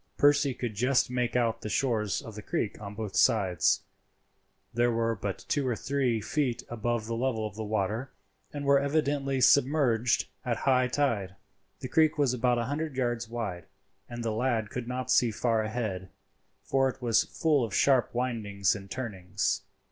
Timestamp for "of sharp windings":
17.63-18.73